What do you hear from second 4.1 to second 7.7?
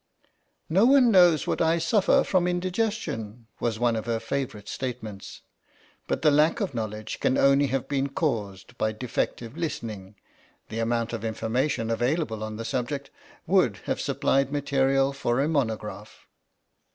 favourite statements; but the lack of knowledge can only